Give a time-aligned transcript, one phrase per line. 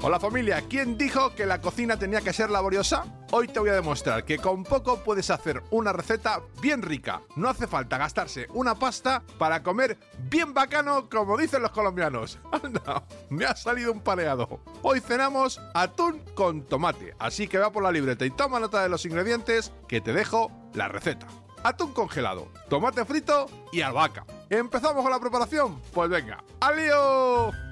[0.00, 3.04] Hola familia, ¿quién dijo que la cocina tenía que ser laboriosa?
[3.32, 7.20] Hoy te voy a demostrar que con poco puedes hacer una receta bien rica.
[7.34, 9.98] No hace falta gastarse una pasta para comer
[10.30, 12.38] bien bacano como dicen los colombianos.
[12.62, 14.60] Anda, me ha salido un pareado.
[14.82, 18.88] Hoy cenamos atún con tomate, así que va por la libreta y toma nota de
[18.88, 21.26] los ingredientes que te dejo la receta.
[21.64, 24.24] Atún congelado, tomate frito y albahaca.
[24.48, 25.82] ¿Empezamos con la preparación?
[25.92, 27.68] Pues venga, ¡al lío!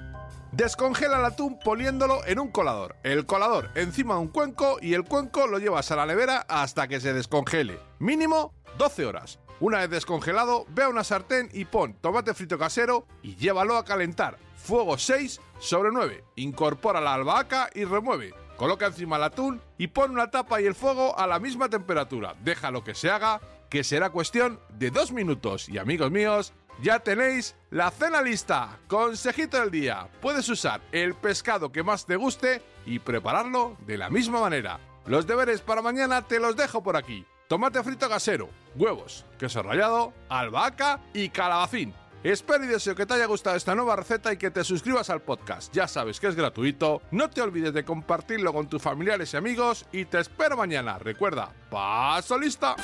[0.51, 2.95] Descongela el atún poniéndolo en un colador.
[3.03, 6.87] El colador encima de un cuenco y el cuenco lo llevas a la nevera hasta
[6.87, 7.79] que se descongele.
[7.99, 9.39] Mínimo 12 horas.
[9.59, 13.85] Una vez descongelado, ve a una sartén y pon tomate frito casero y llévalo a
[13.85, 14.37] calentar.
[14.55, 16.23] Fuego 6 sobre 9.
[16.35, 18.33] Incorpora la albahaca y remueve.
[18.55, 22.35] Coloca encima el atún y pon una tapa y el fuego a la misma temperatura.
[22.43, 25.69] Déjalo que se haga, que será cuestión de dos minutos.
[25.69, 28.79] Y amigos míos, ya tenéis la cena lista.
[28.87, 30.07] Consejito del día.
[30.21, 34.79] Puedes usar el pescado que más te guste y prepararlo de la misma manera.
[35.05, 37.25] Los deberes para mañana te los dejo por aquí.
[37.47, 41.93] Tomate frito casero, huevos, queso rallado, albahaca y calabacín.
[42.23, 45.21] Espero y deseo que te haya gustado esta nueva receta y que te suscribas al
[45.21, 45.73] podcast.
[45.73, 47.01] Ya sabes que es gratuito.
[47.11, 50.97] No te olvides de compartirlo con tus familiares y amigos y te espero mañana.
[50.99, 52.75] Recuerda, paso lista.